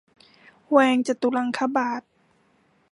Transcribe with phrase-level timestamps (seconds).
[0.71, 2.01] แวงจตุลังคบาท